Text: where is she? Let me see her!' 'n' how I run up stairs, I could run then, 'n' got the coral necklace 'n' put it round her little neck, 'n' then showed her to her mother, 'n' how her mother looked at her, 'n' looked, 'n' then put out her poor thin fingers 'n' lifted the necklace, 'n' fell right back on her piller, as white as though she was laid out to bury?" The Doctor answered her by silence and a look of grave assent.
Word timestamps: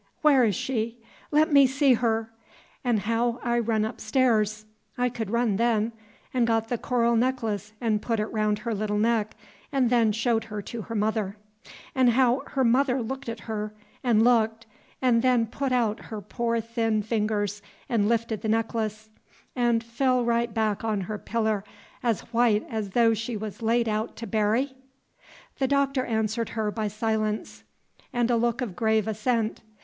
where 0.23 0.43
is 0.43 0.55
she? 0.55 0.97
Let 1.29 1.53
me 1.53 1.67
see 1.67 1.93
her!' 1.93 2.31
'n' 2.83 2.97
how 2.97 3.39
I 3.43 3.59
run 3.59 3.85
up 3.85 4.01
stairs, 4.01 4.65
I 4.97 5.09
could 5.09 5.29
run 5.29 5.57
then, 5.57 5.91
'n' 6.33 6.45
got 6.45 6.69
the 6.69 6.79
coral 6.79 7.15
necklace 7.15 7.73
'n' 7.79 7.99
put 7.99 8.19
it 8.19 8.25
round 8.33 8.57
her 8.57 8.73
little 8.73 8.97
neck, 8.97 9.35
'n' 9.71 9.89
then 9.89 10.11
showed 10.11 10.45
her 10.45 10.59
to 10.63 10.81
her 10.81 10.95
mother, 10.95 11.37
'n' 11.95 12.07
how 12.07 12.41
her 12.47 12.63
mother 12.63 12.99
looked 12.99 13.29
at 13.29 13.41
her, 13.41 13.73
'n' 14.03 14.23
looked, 14.23 14.65
'n' 15.03 15.21
then 15.21 15.45
put 15.45 15.71
out 15.71 16.05
her 16.05 16.19
poor 16.19 16.59
thin 16.59 17.03
fingers 17.03 17.61
'n' 17.87 18.07
lifted 18.09 18.41
the 18.41 18.49
necklace, 18.49 19.07
'n' 19.55 19.81
fell 19.81 20.25
right 20.25 20.51
back 20.51 20.83
on 20.83 21.01
her 21.01 21.19
piller, 21.19 21.63
as 22.01 22.21
white 22.33 22.65
as 22.71 22.89
though 22.89 23.13
she 23.13 23.37
was 23.37 23.61
laid 23.61 23.87
out 23.87 24.15
to 24.15 24.25
bury?" 24.25 24.73
The 25.59 25.67
Doctor 25.67 26.03
answered 26.05 26.49
her 26.57 26.71
by 26.71 26.87
silence 26.87 27.63
and 28.11 28.31
a 28.31 28.35
look 28.35 28.61
of 28.61 28.75
grave 28.75 29.07
assent. 29.07 29.61